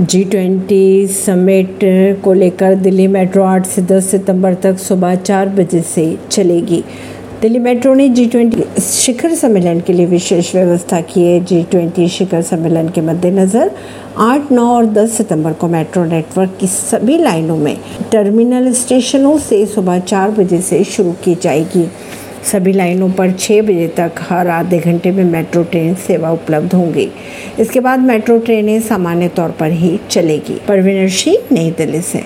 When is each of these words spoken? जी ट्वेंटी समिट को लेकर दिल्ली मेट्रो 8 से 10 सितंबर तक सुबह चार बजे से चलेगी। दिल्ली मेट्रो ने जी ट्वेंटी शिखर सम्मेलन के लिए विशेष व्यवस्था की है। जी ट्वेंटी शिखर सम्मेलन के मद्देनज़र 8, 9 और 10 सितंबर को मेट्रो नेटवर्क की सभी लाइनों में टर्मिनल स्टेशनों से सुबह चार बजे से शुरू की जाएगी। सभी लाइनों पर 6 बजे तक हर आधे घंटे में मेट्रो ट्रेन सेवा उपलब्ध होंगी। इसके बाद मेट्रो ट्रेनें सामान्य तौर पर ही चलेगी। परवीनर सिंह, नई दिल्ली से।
जी 0.00 0.22
ट्वेंटी 0.24 1.06
समिट 1.06 1.78
को 2.24 2.32
लेकर 2.32 2.74
दिल्ली 2.74 3.06
मेट्रो 3.06 3.42
8 3.44 3.66
से 3.66 3.82
10 3.82 4.06
सितंबर 4.10 4.54
तक 4.54 4.78
सुबह 4.78 5.14
चार 5.14 5.48
बजे 5.48 5.80
से 5.82 6.04
चलेगी। 6.30 6.82
दिल्ली 7.40 7.58
मेट्रो 7.58 7.92
ने 7.94 8.08
जी 8.08 8.24
ट्वेंटी 8.26 8.80
शिखर 8.80 9.34
सम्मेलन 9.34 9.80
के 9.80 9.92
लिए 9.92 10.06
विशेष 10.06 10.54
व्यवस्था 10.54 11.00
की 11.00 11.22
है। 11.22 11.38
जी 11.44 11.62
ट्वेंटी 11.70 12.08
शिखर 12.08 12.42
सम्मेलन 12.42 12.88
के 12.88 13.00
मद्देनज़र 13.00 13.70
8, 14.18 14.52
9 14.52 14.66
और 14.66 14.86
10 14.94 15.16
सितंबर 15.16 15.52
को 15.52 15.68
मेट्रो 15.68 16.04
नेटवर्क 16.04 16.56
की 16.60 16.66
सभी 16.66 17.18
लाइनों 17.18 17.56
में 17.56 17.76
टर्मिनल 18.12 18.72
स्टेशनों 18.72 19.36
से 19.38 19.64
सुबह 19.66 19.98
चार 19.98 20.30
बजे 20.30 20.60
से 20.60 20.82
शुरू 20.86 21.12
की 21.24 21.34
जाएगी। 21.42 21.86
सभी 22.44 22.72
लाइनों 22.72 23.10
पर 23.10 23.30
6 23.30 23.62
बजे 23.62 23.88
तक 23.88 24.12
हर 24.20 24.48
आधे 24.48 24.78
घंटे 24.78 25.10
में 25.10 25.24
मेट्रो 25.24 25.62
ट्रेन 25.62 25.94
सेवा 25.94 26.30
उपलब्ध 26.30 26.74
होंगी। 26.74 27.10
इसके 27.58 27.80
बाद 27.80 28.00
मेट्रो 28.00 28.38
ट्रेनें 28.38 28.80
सामान्य 28.80 29.28
तौर 29.28 29.50
पर 29.50 29.70
ही 29.70 30.00
चलेगी। 30.10 30.60
परवीनर 30.68 31.08
सिंह, 31.08 31.36
नई 31.52 31.70
दिल्ली 31.70 32.00
से। 32.00 32.18